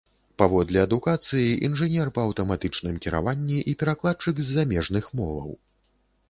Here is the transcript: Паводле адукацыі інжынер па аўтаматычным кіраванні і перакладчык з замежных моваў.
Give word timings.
Паводле 0.41 0.79
адукацыі 0.85 1.51
інжынер 1.67 2.11
па 2.15 2.21
аўтаматычным 2.29 2.97
кіраванні 3.07 3.59
і 3.73 3.77
перакладчык 3.85 4.35
з 4.41 4.49
замежных 4.57 5.05
моваў. 5.21 5.55